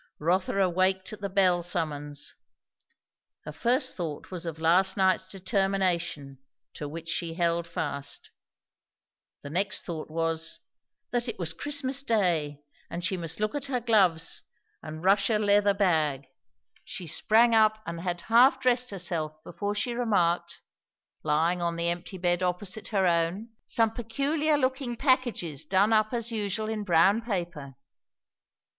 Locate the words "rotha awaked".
0.17-1.13